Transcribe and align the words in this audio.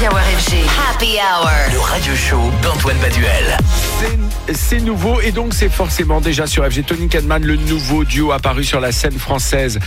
Happy 0.00 0.14
Hour 0.14 0.20
FG. 0.22 0.54
Happy 0.88 1.18
Hour. 1.18 1.50
Le 1.74 1.78
radio 1.78 2.14
show 2.14 2.50
d'Antoine 2.62 2.96
Baduel. 3.00 3.58
C'est- 4.54 4.80
nouveau 4.80 5.20
et 5.20 5.30
donc 5.30 5.52
c'est 5.52 5.68
forcément 5.68 6.22
déjà 6.22 6.46
sur 6.46 6.64
FG 6.64 6.84
Tony 6.86 7.08
Cadman, 7.08 7.44
le 7.44 7.56
nouveau 7.56 8.04
duo 8.04 8.32
apparu 8.32 8.64
sur 8.64 8.80
la 8.80 8.92
scène 8.92 9.18
française 9.18 9.78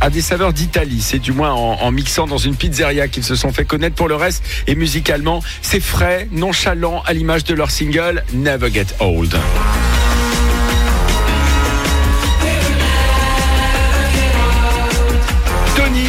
à 0.00 0.10
des 0.10 0.20
saveurs 0.22 0.52
d'Italie. 0.52 1.00
C'est 1.02 1.18
du 1.18 1.32
moins 1.32 1.50
en, 1.52 1.72
en 1.80 1.90
mixant 1.90 2.28
dans 2.28 2.38
une 2.38 2.54
pizzeria 2.54 3.08
qu'ils 3.08 3.24
se 3.24 3.34
sont 3.34 3.52
fait 3.52 3.64
connaître 3.64 3.96
pour 3.96 4.06
le 4.06 4.14
reste. 4.14 4.44
Et 4.68 4.76
musicalement, 4.76 5.42
c'est 5.60 5.80
frais, 5.80 6.28
nonchalant 6.30 7.02
à 7.04 7.12
l'image 7.12 7.42
de 7.42 7.54
leur 7.54 7.72
single 7.72 8.22
Never 8.32 8.70
Get 8.72 8.86
Old. 9.00 9.36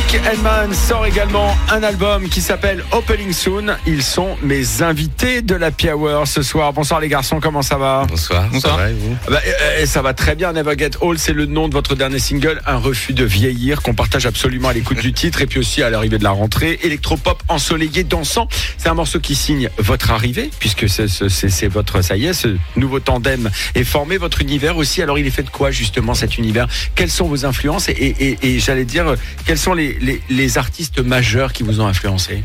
Tonic 0.09 0.25
Hellman 0.25 0.73
sort 0.73 1.05
également 1.05 1.55
un 1.69 1.83
album 1.83 2.29
qui 2.29 2.41
s'appelle 2.41 2.83
Opening 2.91 3.31
Soon. 3.31 3.75
Ils 3.85 4.01
sont 4.01 4.37
mes 4.41 4.81
invités 4.81 5.41
de 5.43 5.53
la 5.55 5.69
Hour 5.93 6.27
ce 6.27 6.41
soir. 6.41 6.73
Bonsoir 6.73 6.99
les 6.99 7.09
garçons, 7.09 7.39
comment 7.39 7.61
ça 7.61 7.77
va? 7.77 8.05
Bonsoir, 8.09 8.47
Bonsoir. 8.51 8.75
ça 8.77 8.81
va 8.83 8.89
et 8.89 8.93
vous? 8.93 9.15
Bah, 9.29 9.39
euh, 9.45 9.85
ça 9.85 10.01
va 10.01 10.13
très 10.15 10.33
bien, 10.35 10.51
Never 10.53 10.75
Get 10.77 10.91
Old, 11.01 11.19
c'est 11.19 11.33
le 11.33 11.45
nom 11.45 11.67
de 11.67 11.73
votre 11.73 11.95
dernier 11.95 12.17
single, 12.19 12.59
Un 12.65 12.77
refus 12.77 13.13
de 13.13 13.23
vieillir, 13.23 13.81
qu'on 13.83 13.93
partage 13.93 14.25
absolument 14.25 14.69
à 14.69 14.73
l'écoute 14.73 14.99
du 14.99 15.13
titre 15.13 15.41
et 15.41 15.45
puis 15.47 15.59
aussi 15.59 15.83
à 15.83 15.89
l'arrivée 15.91 16.17
de 16.17 16.23
la 16.23 16.31
rentrée. 16.31 16.79
Électropop 16.81 17.43
ensoleillé, 17.47 18.03
dansant, 18.03 18.47
c'est 18.77 18.89
un 18.89 18.95
morceau 18.95 19.19
qui 19.19 19.35
signe 19.35 19.69
votre 19.77 20.09
arrivée, 20.11 20.49
puisque 20.59 20.89
c'est 20.89 21.07
c'est- 21.07 21.29
c'est- 21.29 21.49
c'est 21.49 21.67
votre, 21.67 22.01
ça 22.01 22.15
y 22.17 22.25
est, 22.25 22.33
ce 22.33 22.55
nouveau 22.75 22.99
tandem 22.99 23.49
est 23.75 23.83
formé, 23.83 24.17
votre 24.17 24.41
univers 24.41 24.75
aussi. 24.77 25.03
Alors 25.03 25.19
il 25.19 25.27
est 25.27 25.31
fait 25.31 25.43
de 25.43 25.49
quoi 25.51 25.69
justement 25.71 26.15
cet 26.15 26.37
univers? 26.39 26.67
Quelles 26.95 27.11
sont 27.11 27.27
vos 27.27 27.45
influences? 27.45 27.89
Et, 27.89 27.91
et- 27.91 28.27
et- 28.43 28.55
et 28.55 28.59
j'allais 28.59 28.85
dire, 28.85 29.13
quels 29.45 29.57
sont 29.59 29.73
les, 29.73 29.98
les- 29.99 30.21
les 30.29 30.57
artistes 30.57 30.99
majeurs 30.99 31.53
qui 31.53 31.63
vous 31.63 31.79
ont 31.81 31.87
influencé 31.87 32.43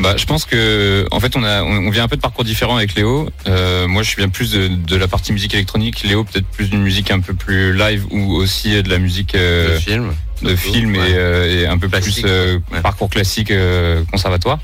Bah, 0.00 0.16
je 0.16 0.24
pense 0.24 0.46
que, 0.46 1.06
en 1.12 1.20
fait, 1.20 1.36
on 1.36 1.44
a, 1.44 1.62
on, 1.62 1.90
vient 1.90 2.04
un 2.04 2.08
peu 2.08 2.16
de 2.16 2.20
parcours 2.20 2.42
différents 2.44 2.76
avec 2.76 2.94
Léo. 2.96 3.28
Euh, 3.46 3.86
moi, 3.86 4.02
je 4.02 4.16
viens 4.16 4.28
plus 4.30 4.50
de, 4.50 4.66
de 4.68 4.96
la 4.96 5.06
partie 5.06 5.32
musique 5.32 5.54
électronique. 5.54 6.02
Léo, 6.02 6.24
peut-être 6.24 6.46
plus 6.46 6.70
d'une 6.70 6.82
musique 6.82 7.10
un 7.10 7.20
peu 7.20 7.34
plus 7.34 7.72
live 7.76 8.06
ou 8.10 8.32
aussi 8.34 8.82
de 8.82 8.88
la 8.88 8.98
musique 8.98 9.34
euh, 9.36 9.78
film 9.78 10.12
de 10.42 10.56
film 10.56 10.96
et, 10.96 10.98
Ouais. 10.98 11.06
euh, 11.12 11.60
et 11.62 11.66
un 11.68 11.78
peu 11.78 11.86
Classique, 11.88 12.22
plus 12.24 12.28
euh, 12.28 12.58
ouais. 12.72 12.80
parcours 12.80 13.08
classique 13.10 13.52
euh, 13.52 14.02
conservatoire. 14.10 14.58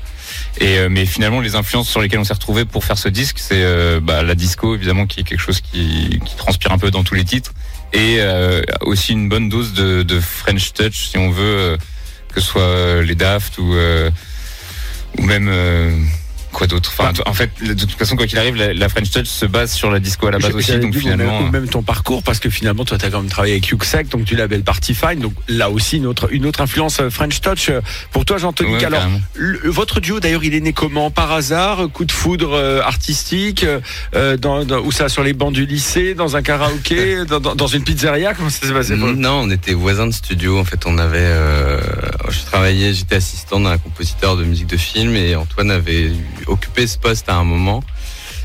Et 0.59 0.77
euh, 0.77 0.89
mais 0.89 1.05
finalement, 1.05 1.39
les 1.39 1.55
influences 1.55 1.89
sur 1.89 2.01
lesquelles 2.01 2.19
on 2.19 2.23
s'est 2.23 2.33
retrouvé 2.33 2.65
pour 2.65 2.83
faire 2.83 2.97
ce 2.97 3.07
disque, 3.07 3.39
c'est 3.39 3.63
euh, 3.63 3.99
bah, 4.01 4.23
la 4.23 4.35
disco 4.35 4.75
évidemment, 4.75 5.07
qui 5.07 5.21
est 5.21 5.23
quelque 5.23 5.39
chose 5.39 5.61
qui, 5.61 6.19
qui 6.25 6.35
transpire 6.35 6.71
un 6.71 6.77
peu 6.77 6.91
dans 6.91 7.03
tous 7.03 7.15
les 7.15 7.23
titres, 7.23 7.53
et 7.93 8.17
euh, 8.19 8.61
aussi 8.81 9.13
une 9.13 9.29
bonne 9.29 9.47
dose 9.47 9.73
de, 9.73 10.03
de 10.03 10.19
French 10.19 10.73
touch, 10.73 11.07
si 11.09 11.17
on 11.17 11.29
veut, 11.31 11.77
que 12.33 12.41
ce 12.41 12.47
soit 12.47 13.01
les 13.03 13.15
Daft 13.15 13.57
ou 13.57 13.73
ou 15.17 15.23
même 15.23 15.49
quoi 16.51 16.67
d'autre. 16.67 16.91
Enfin, 16.97 17.11
en 17.25 17.33
fait, 17.33 17.49
de 17.61 17.73
toute 17.73 17.91
façon, 17.93 18.15
quoi 18.15 18.27
qu'il 18.27 18.37
arrive, 18.37 18.55
la, 18.55 18.89
French 18.89 19.11
touch 19.11 19.27
se 19.27 19.45
base 19.45 19.71
sur 19.71 19.91
la 19.91 19.99
disco 19.99 20.27
à 20.27 20.31
la 20.31 20.39
base 20.39 20.53
aussi, 20.53 20.77
donc 20.79 20.95
finalement. 20.95 21.41
ou 21.41 21.49
même 21.51 21.67
ton 21.67 21.81
parcours, 21.83 22.23
parce 22.23 22.39
que 22.39 22.49
finalement, 22.49 22.85
toi, 22.85 22.97
tu 22.97 23.05
as 23.05 23.09
quand 23.09 23.21
même 23.21 23.29
travaillé 23.29 23.53
avec 23.53 23.67
Yuxek, 23.67 24.09
donc 24.09 24.25
tu 24.25 24.35
label 24.35 24.63
Party 24.63 24.93
Fine, 24.93 25.19
donc 25.19 25.33
là 25.47 25.69
aussi 25.69 25.97
une 25.97 26.05
autre, 26.07 26.27
une 26.31 26.45
autre 26.45 26.61
influence 26.61 26.99
euh, 26.99 27.09
French 27.09 27.39
Touch. 27.41 27.69
euh, 27.69 27.81
Pour 28.11 28.25
toi, 28.25 28.37
Jean-Tonic, 28.37 28.73
Ouais, 28.73 28.85
alors, 28.85 29.03
le- 29.35 29.59
votre 29.69 29.99
duo, 29.99 30.19
d'ailleurs, 30.19 30.43
il 30.43 30.53
est 30.53 30.59
né 30.61 30.73
comment 30.73 31.11
Par 31.11 31.31
hasard 31.31 31.87
Coup 31.93 32.05
de 32.05 32.11
foudre 32.11 32.53
euh, 32.53 32.81
artistique 32.81 33.65
euh, 34.15 34.37
dans, 34.37 34.65
dans- 34.65 34.79
Où 34.79 34.91
ça 34.91 35.09
Sur 35.09 35.23
les 35.23 35.33
bancs 35.33 35.53
du 35.53 35.65
lycée 35.65 36.13
Dans 36.13 36.35
un 36.35 36.41
karaoké 36.41 37.25
dans, 37.27 37.39
dans- 37.39 37.55
dans 37.55 37.67
une 37.67 37.83
pizzeria? 37.83 38.33
Comment 38.33 38.49
ça 38.49 38.65
s'est 38.67 38.73
passé 38.73 38.95
pour- 38.95 39.07
Non, 39.07 39.41
on 39.43 39.49
était 39.51 39.73
voisins 39.73 40.07
de 40.07 40.11
studio. 40.13 40.59
En 40.59 40.65
fait, 40.65 40.85
on 40.85 40.97
avait. 40.97 41.17
Euh, 41.21 41.79
je 42.29 42.39
travaillais, 42.45 42.93
j'étais 42.93 43.15
assistant 43.15 43.59
d'un 43.59 43.77
compositeur 43.77 44.37
de 44.37 44.43
musique 44.43 44.67
de 44.67 44.77
film 44.77 45.15
et 45.15 45.35
Antoine 45.35 45.71
avait 45.71 46.11
occupé 46.47 46.87
ce 46.87 46.97
poste 46.97 47.29
à 47.29 47.35
un 47.35 47.43
moment. 47.43 47.83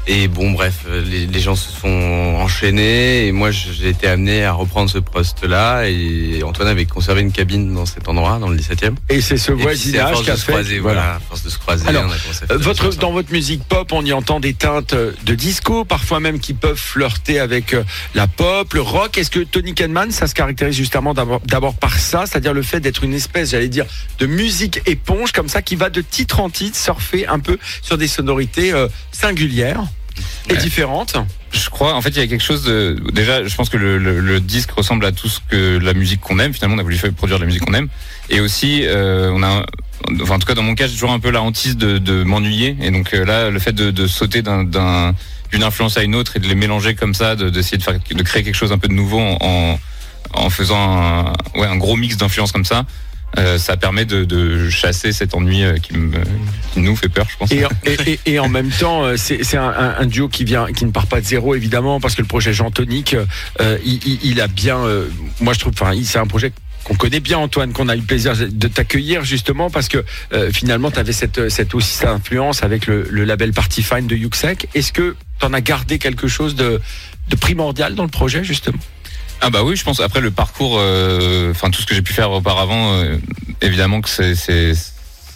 Et 0.06 0.28
bon, 0.28 0.50
bref, 0.50 0.84
les, 1.06 1.26
les 1.26 1.40
gens 1.40 1.56
se 1.56 1.70
sont 1.70 2.34
enchaînés 2.38 3.26
et 3.26 3.32
moi 3.32 3.50
j'ai 3.50 3.88
été 3.88 4.06
amené 4.06 4.44
à 4.44 4.52
reprendre 4.52 4.90
ce 4.90 4.98
poste-là. 4.98 5.88
Et 5.88 6.42
Antoine 6.42 6.68
avait 6.68 6.84
conservé 6.84 7.22
une 7.22 7.32
cabine 7.32 7.72
dans 7.72 7.86
cet 7.86 8.08
endroit, 8.08 8.38
dans 8.38 8.48
le 8.48 8.56
17e. 8.56 8.94
Et 9.08 9.20
c'est 9.20 9.36
ce 9.38 9.52
voisinage 9.52 10.22
qui 10.22 10.30
a 10.30 10.36
fait. 10.36 10.52
croiser, 10.52 10.78
voilà, 10.78 11.14
à 11.14 11.20
force 11.20 11.42
de 11.42 11.48
se 11.48 11.58
croiser, 11.58 11.88
Alors, 11.88 12.04
on 12.06 12.10
a 12.10 12.54
Euh, 12.54 12.58
Votre, 12.58 12.90
dans 12.96 13.12
votre 13.12 13.32
musique 13.32 13.64
pop, 13.64 13.92
on 13.92 14.04
y 14.04 14.12
entend 14.12 14.40
des 14.40 14.54
teintes 14.54 14.92
euh, 14.92 15.12
de 15.24 15.34
disco, 15.34 15.84
parfois 15.84 16.20
même 16.20 16.38
qui 16.38 16.52
peuvent 16.54 16.78
flirter 16.78 17.38
avec 17.40 17.72
euh, 17.74 17.82
la 18.14 18.26
pop, 18.26 18.72
le 18.74 18.80
rock. 18.82 19.16
Est-ce 19.16 19.30
que 19.30 19.40
Tony 19.40 19.74
Kenman, 19.74 20.10
ça 20.10 20.26
se 20.26 20.34
caractérise 20.34 20.76
justement 20.76 21.14
d'abord 21.14 21.40
d'abord 21.46 21.74
par 21.74 21.98
ça, 21.98 22.24
c'est-à-dire 22.26 22.52
le 22.52 22.62
fait 22.62 22.80
d'être 22.80 23.04
une 23.04 23.14
espèce, 23.14 23.50
j'allais 23.50 23.68
dire, 23.68 23.86
de 24.18 24.26
musique 24.26 24.82
éponge 24.86 25.32
comme 25.32 25.48
ça, 25.48 25.62
qui 25.62 25.76
va 25.76 25.88
de 25.90 26.00
titre 26.02 26.40
en 26.40 26.50
titre 26.50 26.76
surfer 26.76 27.26
un 27.26 27.38
peu 27.38 27.58
sur 27.82 27.96
des 27.98 28.08
sonorités 28.08 28.72
euh, 28.72 28.88
singulières? 29.12 29.82
Et 30.48 30.52
Ouais. 30.52 30.58
différentes. 30.58 31.16
Je 31.52 31.70
crois, 31.70 31.94
en 31.94 32.00
fait, 32.02 32.10
il 32.10 32.16
y 32.16 32.20
a 32.20 32.26
quelque 32.26 32.42
chose 32.42 32.64
de. 32.64 32.96
Déjà, 33.12 33.44
je 33.44 33.54
pense 33.54 33.68
que 33.68 33.76
le, 33.76 33.98
le- 33.98 34.20
le 34.20 34.40
disque 34.40 34.70
ressemble 34.72 35.04
à 35.06 35.12
tout 35.12 35.28
ce 35.28 35.40
que 35.48 35.78
la 35.78 35.94
musique 35.94 36.20
qu'on 36.20 36.38
aime. 36.38 36.52
Finalement, 36.52 36.76
on 36.76 36.80
a 36.80 36.82
voulu 36.82 36.96
faire 36.96 37.12
produire 37.12 37.38
de 37.38 37.42
la 37.44 37.46
musique 37.46 37.64
qu'on 37.64 37.74
aime. 37.74 37.88
Et 38.30 38.40
aussi, 38.40 38.82
euh, 38.84 39.30
on 39.32 39.42
a. 39.42 39.64
Enfin, 40.22 40.34
en 40.34 40.38
tout 40.38 40.46
cas, 40.46 40.54
dans 40.54 40.62
mon 40.62 40.74
cas, 40.74 40.86
j'ai 40.86 40.94
toujours 40.94 41.12
un 41.12 41.20
peu 41.20 41.30
la 41.30 41.40
hantise 41.42 41.76
de, 41.76 41.98
de 41.98 42.24
m'ennuyer. 42.24 42.76
Et 42.82 42.90
donc 42.90 43.14
euh, 43.14 43.24
là, 43.24 43.50
le 43.50 43.58
fait 43.58 43.72
de, 43.72 43.90
de 43.90 44.06
sauter 44.06 44.42
d'un- 44.42 44.64
d'un- 44.64 45.14
d'une 45.52 45.62
influence 45.62 45.96
à 45.96 46.02
une 46.02 46.14
autre 46.16 46.36
et 46.36 46.40
de 46.40 46.48
les 46.48 46.54
mélanger 46.56 46.94
comme 46.94 47.14
ça, 47.14 47.36
de- 47.36 47.48
d'essayer 47.48 47.78
de, 47.78 47.82
faire, 47.82 47.94
de 48.10 48.22
créer 48.22 48.42
quelque 48.42 48.56
chose 48.56 48.72
un 48.72 48.78
peu 48.78 48.88
de 48.88 48.92
nouveau 48.94 49.20
en, 49.20 49.78
en 50.34 50.50
faisant 50.50 50.76
un, 50.78 51.32
ouais, 51.54 51.66
un 51.66 51.76
gros 51.76 51.96
mix 51.96 52.16
d'influences 52.16 52.50
comme 52.52 52.64
ça, 52.64 52.84
euh, 53.38 53.58
ça 53.58 53.76
permet 53.76 54.04
de, 54.04 54.68
chasser 54.70 55.12
cet 55.12 55.34
ennui 55.34 55.64
euh, 55.64 55.76
qui, 55.76 55.94
nous 56.76 56.96
fait 56.96 57.08
peur, 57.08 57.26
je 57.30 57.36
pense. 57.36 57.50
Et, 58.26 58.38
en 58.38 58.48
même 58.48 58.70
temps, 58.70 59.04
euh, 59.04 59.16
c'est 59.16 59.56
un, 59.56 60.06
duo 60.06 60.28
qui 60.28 60.44
vient, 60.44 60.66
ne 60.66 60.90
part 60.90 61.06
pas 61.06 61.20
de 61.20 61.26
zéro 61.26 61.54
évidemment, 61.54 62.00
parce 62.00 62.14
que 62.14 62.22
le 62.22 62.28
projet 62.28 62.52
Jean 62.52 62.70
Tonic, 62.70 63.16
il, 63.84 64.40
a 64.40 64.46
bien, 64.46 64.78
moi 65.40 65.52
je 65.52 65.58
trouve, 65.58 65.72
enfin, 65.80 65.92
c'est 66.04 66.18
un 66.18 66.26
projet 66.26 66.52
qu'on 66.84 66.94
connaît 66.94 67.20
bien 67.20 67.38
Antoine, 67.38 67.72
qu'on 67.72 67.88
a 67.88 67.96
eu 67.96 68.00
le 68.00 68.04
plaisir 68.04 68.34
de 68.36 68.68
t'accueillir 68.68 69.24
justement 69.24 69.70
parce 69.70 69.88
que 69.88 70.04
finalement 70.52 70.90
tu 70.90 70.98
avais 70.98 71.12
cette, 71.12 71.38
aussi 71.74 71.94
cette 71.94 72.08
influence 72.08 72.62
avec 72.62 72.86
le, 72.86 73.02
label 73.24 73.52
Party 73.52 73.82
Fine 73.82 74.06
de 74.06 74.16
Yuxek. 74.16 74.68
Est-ce 74.74 74.92
que 74.92 75.16
tu 75.40 75.46
en 75.46 75.54
as 75.54 75.60
gardé 75.60 75.98
quelque 75.98 76.28
chose 76.28 76.54
de 76.54 76.80
primordial 77.40 77.94
dans 77.94 78.04
le 78.04 78.10
projet 78.10 78.44
justement? 78.44 78.78
Ah 79.46 79.50
bah 79.50 79.62
oui, 79.62 79.76
je 79.76 79.84
pense. 79.84 80.00
Après 80.00 80.20
le 80.20 80.30
parcours, 80.30 80.76
euh, 80.78 81.50
enfin 81.50 81.70
tout 81.70 81.80
ce 81.82 81.86
que 81.86 81.94
j'ai 81.94 82.02
pu 82.02 82.12
faire 82.14 82.30
auparavant, 82.30 82.94
euh, 82.94 83.18
évidemment 83.60 84.00
que 84.00 84.08
c'est 84.08 84.34
c'est 84.34 84.72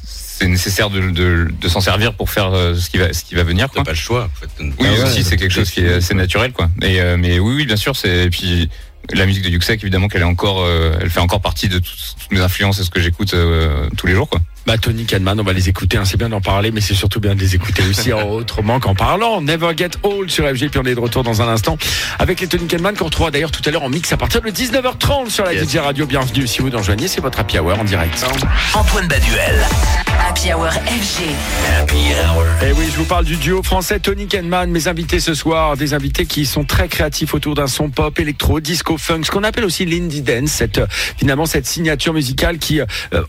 c'est 0.04 0.46
nécessaire 0.46 0.88
de, 0.88 1.10
de, 1.10 1.48
de 1.60 1.69
s'en 1.69 1.80
servir 1.80 2.14
pour 2.14 2.30
faire 2.30 2.52
euh, 2.54 2.74
ce 2.74 2.88
qui 2.91 2.96
va 2.96 3.12
ce 3.12 3.24
qui 3.24 3.34
va 3.34 3.42
venir. 3.42 3.69
Quoi. 3.69 3.82
pas 3.84 3.91
le 3.91 3.96
choix. 3.96 4.24
En 4.24 4.41
fait. 4.41 4.48
Oui, 4.60 4.72
Ah 4.80 4.84
ouais, 4.84 5.02
aussi 5.02 5.24
c'est 5.24 5.36
quelque 5.36 5.52
chose 5.52 5.70
qui 5.70 5.80
est 5.80 5.94
assez 5.94 6.14
naturel, 6.14 6.52
quoi. 6.52 6.70
Et 6.82 7.00
euh, 7.00 7.16
mais 7.19 7.38
oui, 7.38 7.54
oui, 7.56 7.66
bien 7.66 7.76
sûr, 7.76 7.96
c'est 7.96 8.24
et 8.26 8.30
puis 8.30 8.69
la 9.12 9.26
musique 9.26 9.42
de 9.44 9.48
Yuxek, 9.50 9.82
évidemment 9.82 10.08
qu'elle 10.08 10.22
est 10.22 10.25
encore, 10.25 10.62
euh, 10.62 10.96
elle 11.00 11.10
fait 11.10 11.20
encore 11.20 11.40
partie 11.40 11.69
de 11.69 11.78
tout- 11.78 11.90
toutes 12.20 12.30
mes 12.32 12.40
influences 12.40 12.78
et 12.80 12.84
ce 12.84 12.90
que 12.90 13.00
j'écoute 13.00 13.34
euh, 13.34 13.88
tous 13.96 14.06
les 14.06 14.14
jours, 14.14 14.28
quoi. 14.28 14.40
Bah 14.69 14.77
Tony 14.77 15.06
Kahneman, 15.06 15.41
on 15.41 15.45
va 15.45 15.55
les 15.55 15.71
écouter, 15.71 15.97
hein. 15.97 16.05
c'est 16.05 16.19
bien 16.19 16.29
d'en 16.29 16.43
parler, 16.43 16.71
mais 16.71 16.83
c'est 16.83 16.93
surtout 16.93 17.21
bien 17.21 17.34
de 17.34 17.41
les 17.41 17.55
écouter 17.55 17.83
aussi 17.89 18.12
en- 18.12 18.29
autrement 18.29 18.81
qu'en 18.81 18.95
parlant. 18.95 19.41
Never 19.41 19.71
Get 19.75 19.93
Old 20.03 20.29
sur 20.31 20.45
FG, 20.47 20.69
puis 20.69 20.79
on 20.79 20.84
est 20.84 20.95
de 20.95 21.01
retour 21.01 21.23
dans 21.23 21.41
un 21.41 21.49
instant 21.49 21.79
avec 22.19 22.39
les 22.43 22.49
Tony 22.49 22.67
Kahneman 22.67 22.95
qu'on 22.95 23.06
retrouvera 23.06 23.31
d'ailleurs 23.31 23.51
tout 23.51 23.62
à 23.65 23.71
l'heure 23.71 23.84
en 23.84 23.89
mix 23.89 24.12
à 24.12 24.19
partir 24.19 24.43
de 24.43 24.51
19h30 24.51 25.31
sur 25.31 25.45
la 25.47 25.55
Yes. 25.55 25.71
DJ 25.73 25.77
Radio. 25.79 26.05
Bienvenue 26.05 26.47
si 26.47 26.59
vous 26.61 26.69
nous 26.69 26.77
rejoignez, 26.77 27.09
c'est 27.09 27.23
votre 27.23 27.41
Happy 27.41 27.59
Hour 27.59 27.79
en 27.81 27.84
direct. 27.84 28.23
Antoine 28.75 29.09
Baduel. 29.09 29.65
Happy 30.28 30.53
Hour 30.53 30.69
FG. 30.71 31.22
Happy 31.81 32.12
Hour. 32.12 32.44
Et 32.62 32.72
oui, 32.72 32.84
je 32.93 32.99
vous 32.99 33.06
parle 33.06 33.25
du 33.25 33.37
duo 33.37 33.62
français 33.62 33.99
Tony 33.99 34.27
Kenman, 34.27 34.71
mes 34.71 34.87
invités 34.87 35.21
ce 35.21 35.33
soir, 35.33 35.75
des 35.78 35.94
invités 35.94 36.27
qui 36.27 36.44
sont 36.44 36.65
très 36.65 36.87
créatifs 36.87 37.33
autour 37.33 37.55
d'un 37.55 37.66
son 37.66 37.89
pop, 37.89 38.21
électro, 38.21 38.61
disco, 38.61 38.99
funk, 38.99 39.22
ce 39.25 39.31
qu'on 39.31 39.43
appelle 39.43 39.65
aussi 39.65 39.87
l'indie 39.87 40.21
dance, 40.21 40.50
cette, 40.50 40.83
finalement 41.17 41.47
cette 41.47 41.67
signature 41.67 42.12
musicale 42.12 42.59
qui, 42.59 42.78
euh, 42.78 42.87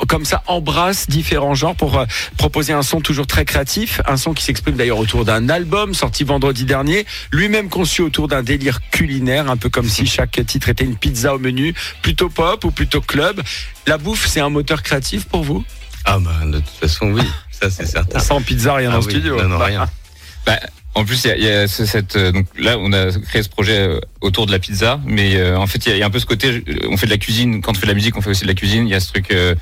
comme 0.09 0.26
ça, 0.26 0.44
embrasse 0.46 1.08
différents 1.08 1.54
genres 1.54 1.76
pour 1.76 1.98
euh, 1.98 2.06
proposer 2.36 2.74
un 2.74 2.84
son 2.84 3.00
toujours 3.00 3.28
très 3.28 3.46
créatif, 3.46 4.02
un 4.06 4.18
son 4.18 4.34
qui 4.34 4.44
s'exprime 4.44 4.76
d'ailleurs 4.76 5.00
autour 5.00 5.23
d'un 5.23 5.47
album 5.47 5.94
sorti 5.94 6.26
vendredi 6.26 6.66
dernier, 6.66 7.06
lui-même 7.32 7.70
conçu 7.70 8.02
autour 8.02 8.28
d'un 8.28 8.44
délire 8.44 8.82
culinaire, 8.91 9.50
un 9.50 9.56
peu 9.56 9.70
comme 9.70 9.88
si 9.88 10.06
chaque 10.06 10.46
titre 10.46 10.68
était 10.68 10.84
une 10.84 10.97
pizza 10.97 11.34
au 11.34 11.40
menu, 11.40 11.73
plutôt 12.02 12.28
pop 12.28 12.66
ou 12.66 12.72
plutôt 12.72 13.00
club. 13.00 13.41
La 13.88 13.97
bouffe, 13.97 14.28
c'est 14.28 14.41
un 14.41 14.50
moteur 14.50 14.84
créatif 14.84 15.23
pour 15.23 15.44
vous? 15.44 15.64
Ah 16.11 16.17
bah 16.20 16.32
de 16.46 16.58
toute 16.58 16.67
façon 16.82 17.11
oui, 17.11 17.22
ça 17.52 17.70
c'est 17.70 17.85
certain. 17.85 18.20
Sans 18.20 18.41
pizza, 18.41 18.73
rien 18.73 18.90
Ah 18.90 18.94
dans 18.94 19.00
le 19.00 19.06
oui, 19.06 19.11
studio. 19.11 19.41
non, 19.41 19.50
non, 19.50 19.58
rien. 19.59 19.88
Bah, 20.46 20.58
en 20.96 21.06
plus, 21.06 21.23
il 21.26 21.28
y 21.28 21.32
a, 21.32 21.38
il 21.38 21.44
y 21.44 21.50
a 21.52 21.67
ce- 21.67 21.85
cette 21.85 22.16
euh, 22.16 22.32
donc 22.32 22.47
là, 22.58 22.78
on 22.79 22.91
a 22.94 23.11
créé 23.28 23.44
ce 23.44 23.50
projet 23.50 23.78
euh, 23.78 24.00
autour 24.22 24.47
de 24.47 24.52
la 24.52 24.58
pizza, 24.58 25.00
mais 25.06 25.35
euh, 25.35 25.58
en 25.58 25.67
fait, 25.67 25.85
il 25.85 25.90
y, 25.90 25.91
a- 25.91 25.96
il 25.97 26.00
y 26.00 26.03
a 26.03 26.06
un 26.08 26.09
peu 26.09 26.17
ce 26.20 26.26
côté. 26.26 26.64
On 26.90 26.97
fait 26.97 27.06
de 27.06 27.11
la 27.11 27.17
cuisine. 27.17 27.61
Quand 27.61 27.72
on 27.72 27.76
fait 27.76 27.85
de 27.85 27.91
la 27.91 27.94
musique, 27.94 28.17
on 28.17 28.22
fait 28.22 28.32
aussi 28.32 28.44
de 28.44 28.47
la 28.47 28.56
cuisine. 28.56 28.88
Il 28.88 28.91
y 28.91 28.96
a 28.96 29.00
ce 29.00 29.09
truc. 29.09 29.32
euh, 29.32 29.53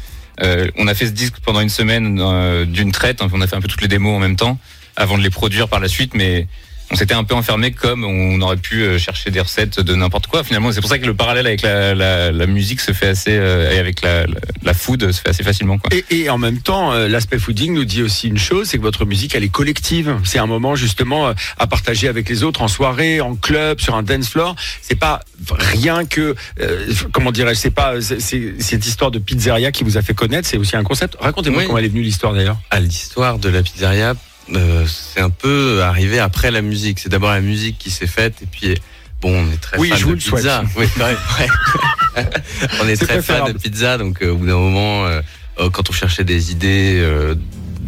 euh, 0.43 0.69
on 0.77 0.87
a 0.87 0.93
fait 0.93 1.07
ce 1.07 1.11
disque 1.11 1.37
pendant 1.43 1.59
une 1.59 1.69
semaine 1.69 2.19
euh, 2.21 2.63
d'une 2.65 2.91
traite. 2.91 3.21
On 3.21 3.41
a 3.41 3.47
fait 3.47 3.55
un 3.55 3.61
peu 3.61 3.67
toutes 3.67 3.81
les 3.81 3.87
démos 3.89 4.15
en 4.15 4.19
même 4.19 4.35
temps 4.37 4.57
avant 4.95 5.17
de 5.17 5.23
les 5.23 5.29
produire 5.31 5.67
par 5.67 5.79
la 5.79 5.87
suite, 5.89 6.13
mais 6.13 6.47
on 6.91 6.95
s'était 6.95 7.13
un 7.13 7.23
peu 7.23 7.35
enfermé 7.35 7.71
comme 7.71 8.03
on 8.05 8.39
aurait 8.41 8.57
pu 8.57 8.81
euh, 8.81 8.97
chercher 8.97 9.29
des 9.29 9.41
recettes 9.41 9.79
de 9.79 9.93
n'importe 9.95 10.27
quoi. 10.27 10.43
Finalement, 10.43 10.71
c'est 10.71 10.79
pour 10.81 10.89
ça 10.89 10.99
que 10.99 11.05
le 11.05 11.13
parallèle 11.13 11.45
avec 11.47 11.61
la, 11.61 11.93
la, 11.93 12.31
la 12.31 12.45
musique 12.47 12.79
se 12.79 12.91
fait 12.93 13.07
assez 13.09 13.31
euh, 13.37 13.71
et 13.73 13.77
avec 13.79 14.01
la, 14.01 14.25
la, 14.25 14.35
la 14.63 14.73
food 14.73 15.11
se 15.11 15.21
fait 15.21 15.29
assez 15.29 15.43
facilement. 15.43 15.77
Quoi. 15.77 15.89
Et, 15.93 16.05
et 16.21 16.29
en 16.29 16.37
même 16.37 16.59
temps, 16.61 16.93
euh, 16.93 17.07
l'aspect 17.07 17.39
fooding 17.39 17.73
nous 17.73 17.85
dit 17.85 18.01
aussi 18.03 18.27
une 18.29 18.37
chose, 18.37 18.67
c'est 18.69 18.77
que 18.77 18.83
votre 18.83 19.05
musique, 19.05 19.35
elle 19.35 19.43
est 19.43 19.49
collective. 19.49 20.15
C'est 20.23 20.39
un 20.39 20.45
moment 20.47 20.75
justement 20.75 21.33
à 21.57 21.67
partager 21.67 22.07
avec 22.07 22.29
les 22.29 22.43
autres 22.43 22.61
en 22.61 22.67
soirée, 22.67 23.19
en 23.21 23.35
club, 23.35 23.79
sur 23.81 23.95
un 23.95 24.03
dance 24.03 24.29
floor. 24.29 24.55
C'est 24.81 24.95
pas 24.99 25.19
rien 25.51 26.05
que, 26.05 26.35
euh, 26.61 26.85
comment 27.11 27.31
dirais-je, 27.31 27.59
c'est 27.59 27.71
pas 27.71 27.99
c'est- 28.01 28.19
c'est 28.19 28.53
cette 28.61 28.85
histoire 28.87 29.11
de 29.11 29.19
pizzeria 29.19 29.71
qui 29.71 29.83
vous 29.83 29.97
a 29.97 30.01
fait 30.01 30.13
connaître. 30.13 30.47
C'est 30.47 30.57
aussi 30.57 30.75
un 30.77 30.83
concept. 30.83 31.15
Racontez-moi 31.19 31.59
Oui. 31.61 31.65
comment 31.65 31.77
elle 31.79 31.85
est 31.85 31.89
venue 31.89 32.01
l'histoire 32.01 32.33
d'ailleurs. 32.33 32.57
à 32.69 32.79
l'histoire 32.79 33.39
de 33.39 33.49
la 33.49 33.61
pizzeria, 33.63 34.13
euh, 34.55 34.85
c'est 34.87 35.19
un 35.21 35.29
peu 35.29 35.81
arrivé 35.83 36.19
après 36.19 36.51
la 36.51 36.61
musique. 36.61 36.99
C'est 36.99 37.09
d'abord 37.09 37.31
la 37.31 37.41
musique 37.41 37.77
qui 37.77 37.91
s'est 37.91 38.07
faite 38.07 38.41
et 38.41 38.45
puis 38.45 38.75
bon, 39.21 39.33
on 39.45 39.51
est 39.51 39.57
très 39.57 39.77
Oui, 39.77 39.89
fan 39.89 39.97
je 39.97 40.03
vous 40.05 40.09
de 40.11 40.15
le 40.15 40.21
souhaite. 40.21 40.43
pizza. 40.43 40.63
Oui, 40.75 40.85
ouais, 40.97 41.03
ouais. 41.39 42.29
on 42.81 42.87
est, 42.87 42.97
très 42.97 43.21
fan 43.21 43.51
de 43.51 43.57
pizza, 43.57 43.97
donc 43.97 44.21
euh, 44.21 44.31
au 44.31 44.35
bout 44.37 44.45
d'un 44.47 44.57
moment, 44.57 45.05
euh, 45.05 45.21
euh, 45.59 45.69
quand 45.69 45.89
on 45.89 45.93
cherchait 45.93 46.23
des 46.23 46.51
idées 46.51 46.99
euh, 47.01 47.35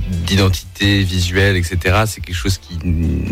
d'identité 0.09 1.03
visuelle, 1.03 1.55
etc., 1.57 2.03
c'est 2.07 2.21
quelque 2.21 2.35
chose 2.35 2.57
qui 2.57 2.77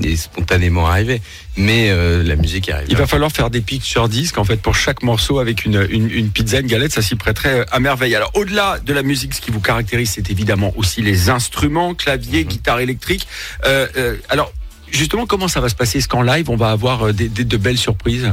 est 0.07 0.15
spontanément 0.15 0.87
arrivé. 0.87 1.21
Mais 1.57 1.89
euh, 1.89 2.23
la 2.23 2.35
musique 2.35 2.69
est 2.69 2.73
arrivée. 2.73 2.91
Il 2.91 2.97
va 2.97 3.07
falloir 3.07 3.31
faire 3.31 3.49
des 3.49 3.61
picture 3.61 4.07
disques 4.09 4.37
en 4.37 4.43
fait 4.43 4.57
pour 4.61 4.75
chaque 4.75 5.03
morceau 5.03 5.39
avec 5.39 5.65
une, 5.65 5.87
une, 5.89 6.09
une 6.09 6.29
pizza, 6.29 6.59
une 6.59 6.67
galette, 6.67 6.93
ça 6.93 7.01
s'y 7.01 7.15
prêterait 7.15 7.61
euh, 7.61 7.65
à 7.71 7.79
merveille. 7.79 8.15
Alors 8.15 8.31
au-delà 8.35 8.79
de 8.79 8.93
la 8.93 9.01
musique, 9.03 9.33
ce 9.33 9.41
qui 9.41 9.51
vous 9.51 9.61
caractérise, 9.61 10.11
c'est 10.11 10.29
évidemment 10.29 10.71
aussi 10.77 11.01
les 11.01 11.29
instruments, 11.29 11.93
clavier, 11.95 12.43
Mhm. 12.43 12.49
guitare 12.49 12.79
électrique. 12.79 13.27
Euh, 13.65 13.87
euh, 13.97 14.15
alors 14.29 14.51
justement, 14.91 15.25
comment 15.25 15.47
ça 15.47 15.59
va 15.61 15.69
se 15.69 15.75
passer 15.75 15.97
Est-ce 15.99 16.07
qu'en 16.07 16.21
live, 16.21 16.49
on 16.49 16.55
va 16.57 16.71
avoir 16.71 17.13
des, 17.13 17.27
des- 17.29 17.43
de 17.45 17.57
belles 17.57 17.77
surprises? 17.77 18.31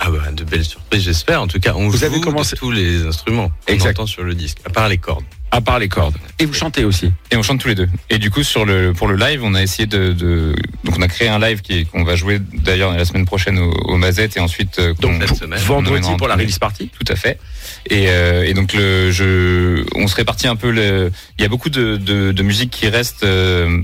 Ah 0.00 0.10
bah, 0.10 0.32
de 0.32 0.42
belles 0.44 0.64
surprises, 0.64 1.02
j'espère. 1.04 1.40
En 1.40 1.46
tout 1.46 1.60
cas, 1.60 1.72
on 1.76 1.88
Vous 1.88 1.98
joue 1.98 2.04
avez 2.04 2.20
commencé- 2.20 2.56
tous 2.56 2.72
les 2.72 3.06
instruments 3.06 3.50
qu'on 3.66 3.80
entend 3.88 4.06
sur 4.06 4.24
le 4.24 4.34
disque, 4.34 4.58
à 4.66 4.70
part 4.70 4.88
les 4.88 4.98
cordes. 4.98 5.24
À 5.56 5.60
part 5.60 5.78
les 5.78 5.88
cordes. 5.88 6.16
Et 6.40 6.46
vous 6.46 6.52
chantez 6.52 6.84
aussi. 6.84 7.12
Et 7.30 7.36
on 7.36 7.42
chante 7.44 7.60
tous 7.60 7.68
les 7.68 7.76
deux. 7.76 7.88
Et 8.10 8.18
du 8.18 8.28
coup, 8.30 8.42
sur 8.42 8.64
le 8.64 8.92
pour 8.92 9.06
le 9.06 9.14
live, 9.16 9.40
on 9.44 9.54
a 9.54 9.62
essayé 9.62 9.86
de, 9.86 10.12
de 10.12 10.54
donc 10.82 10.96
on 10.98 11.02
a 11.02 11.06
créé 11.08 11.28
un 11.28 11.38
live 11.38 11.60
qui 11.60 11.86
qu'on 11.86 12.02
va 12.02 12.16
jouer 12.16 12.40
d'ailleurs 12.52 12.92
la 12.92 13.04
semaine 13.04 13.24
prochaine 13.24 13.58
au, 13.58 13.70
au 13.70 13.96
Mazette 13.96 14.36
et 14.36 14.40
ensuite 14.40 14.80
euh, 14.80 14.94
Donc 14.98 15.22
cette 15.28 15.36
semaine, 15.38 15.60
vendredi 15.60 16.08
pour 16.18 16.26
la 16.26 16.34
release 16.34 16.58
party. 16.58 16.90
Tout 16.98 17.12
à 17.12 17.14
fait. 17.16 17.38
Et, 17.88 18.06
euh, 18.08 18.42
et 18.44 18.52
donc 18.54 18.72
le, 18.72 19.12
je, 19.12 19.84
on 19.94 20.08
se 20.08 20.16
répartit 20.16 20.48
un 20.48 20.56
peu. 20.56 20.70
Le, 20.70 21.12
il 21.38 21.42
y 21.42 21.44
a 21.44 21.48
beaucoup 21.48 21.70
de, 21.70 21.98
de, 21.98 22.32
de 22.32 22.42
musique 22.42 22.70
qui 22.70 22.88
reste 22.88 23.22
euh, 23.22 23.78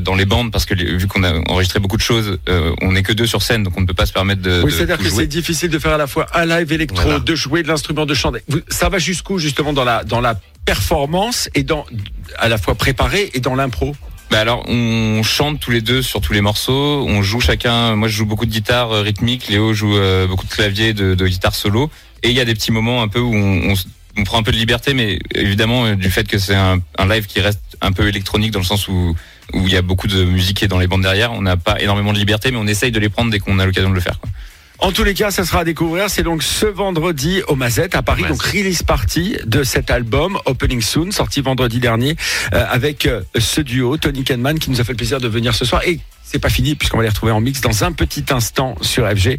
dans 0.00 0.14
les 0.14 0.26
bandes 0.26 0.52
parce 0.52 0.64
que 0.64 0.74
vu 0.74 1.08
qu'on 1.08 1.24
a 1.24 1.32
enregistré 1.50 1.80
beaucoup 1.80 1.96
de 1.96 2.02
choses, 2.02 2.38
euh, 2.48 2.72
on 2.82 2.92
n'est 2.92 3.02
que 3.02 3.12
deux 3.12 3.26
sur 3.26 3.42
scène, 3.42 3.64
donc 3.64 3.76
on 3.76 3.80
ne 3.80 3.86
peut 3.86 3.94
pas 3.94 4.06
se 4.06 4.12
permettre 4.12 4.42
de. 4.42 4.62
Oui, 4.64 4.70
c'est-à-dire 4.72 4.98
que 4.98 5.10
c'est 5.10 5.26
difficile 5.26 5.70
de 5.70 5.78
faire 5.80 5.92
à 5.94 5.98
la 5.98 6.06
fois 6.06 6.26
un 6.34 6.46
live 6.46 6.70
électro, 6.72 7.02
Voilà. 7.02 7.18
de 7.18 7.34
jouer 7.34 7.64
de 7.64 7.68
l'instrument, 7.68 8.06
de 8.06 8.14
chanter. 8.14 8.42
Vous- 8.48 8.60
Ça 8.68 8.88
va 8.88 8.98
jusqu'où 8.98 9.38
justement 9.40 9.72
dans 9.72 9.84
la 9.84 10.04
dans 10.04 10.20
la 10.20 10.38
performance 10.66 11.48
et 11.54 11.62
dans 11.62 11.86
à 12.38 12.48
la 12.48 12.58
fois 12.58 12.74
préparé 12.74 13.30
et 13.32 13.40
dans 13.40 13.54
l'impro. 13.54 13.96
Bah 14.30 14.40
alors, 14.40 14.68
on 14.68 15.22
chante 15.22 15.60
tous 15.60 15.70
les 15.70 15.80
deux 15.80 16.02
sur 16.02 16.20
tous 16.20 16.32
les 16.32 16.40
morceaux. 16.40 17.06
On 17.08 17.22
joue 17.22 17.40
chacun. 17.40 17.94
Moi, 17.94 18.08
je 18.08 18.16
joue 18.16 18.26
beaucoup 18.26 18.44
de 18.44 18.50
guitare 18.50 18.90
euh, 18.90 19.02
rythmique. 19.02 19.48
Léo 19.48 19.72
joue 19.72 19.96
euh, 19.96 20.26
beaucoup 20.26 20.44
de 20.44 20.50
clavier, 20.50 20.92
de, 20.92 21.14
guitare 21.26 21.54
solo. 21.54 21.90
Et 22.24 22.30
il 22.30 22.34
y 22.34 22.40
a 22.40 22.44
des 22.44 22.54
petits 22.54 22.72
moments 22.72 23.02
un 23.02 23.08
peu 23.08 23.20
où 23.20 23.34
on, 23.34 24.24
prend 24.24 24.38
un 24.38 24.42
peu 24.42 24.50
de 24.50 24.56
liberté, 24.56 24.94
mais 24.94 25.20
évidemment 25.34 25.84
euh, 25.84 25.94
du 25.94 26.10
fait 26.10 26.26
que 26.26 26.38
c'est 26.38 26.56
un, 26.56 26.80
live 27.08 27.26
qui 27.26 27.40
reste 27.40 27.76
un 27.80 27.92
peu 27.92 28.08
électronique 28.08 28.50
dans 28.50 28.58
le 28.58 28.64
sens 28.64 28.88
où 28.88 29.14
où 29.52 29.60
il 29.60 29.72
y 29.72 29.76
a 29.76 29.82
beaucoup 29.82 30.08
de 30.08 30.24
musique 30.24 30.64
est 30.64 30.68
dans 30.68 30.80
les 30.80 30.88
bandes 30.88 31.02
derrière. 31.02 31.32
On 31.32 31.42
n'a 31.42 31.56
pas 31.56 31.80
énormément 31.80 32.12
de 32.12 32.18
liberté, 32.18 32.50
mais 32.50 32.56
on 32.56 32.66
essaye 32.66 32.90
de 32.90 32.98
les 32.98 33.08
prendre 33.08 33.30
dès 33.30 33.38
qu'on 33.38 33.60
a 33.60 33.66
l'occasion 33.66 33.90
de 33.90 33.94
le 33.94 34.00
faire. 34.00 34.18
En 34.78 34.92
tous 34.92 35.04
les 35.04 35.14
cas, 35.14 35.30
ça 35.30 35.44
sera 35.44 35.60
à 35.60 35.64
découvrir. 35.64 36.10
C'est 36.10 36.22
donc 36.22 36.42
ce 36.42 36.66
vendredi 36.66 37.42
au 37.48 37.56
Mazette 37.56 37.94
à 37.94 38.02
Paris. 38.02 38.24
Donc 38.28 38.42
release 38.42 38.82
party 38.82 39.36
de 39.46 39.62
cet 39.62 39.90
album 39.90 40.38
Opening 40.44 40.82
Soon, 40.82 41.10
sorti 41.12 41.40
vendredi 41.40 41.80
dernier, 41.80 42.16
euh, 42.52 42.64
avec 42.68 43.06
euh, 43.06 43.22
ce 43.38 43.60
duo 43.60 43.96
Tony 43.96 44.22
Kenman 44.22 44.58
qui 44.58 44.70
nous 44.70 44.80
a 44.80 44.84
fait 44.84 44.92
le 44.92 44.96
plaisir 44.96 45.20
de 45.20 45.28
venir 45.28 45.54
ce 45.54 45.64
soir. 45.64 45.82
Et 45.86 46.00
c'est 46.22 46.38
pas 46.38 46.50
fini 46.50 46.74
puisqu'on 46.74 46.98
va 46.98 47.04
les 47.04 47.08
retrouver 47.08 47.32
en 47.32 47.40
mix 47.40 47.60
dans 47.60 47.84
un 47.84 47.92
petit 47.92 48.24
instant 48.30 48.74
sur 48.82 49.08
FG. 49.08 49.34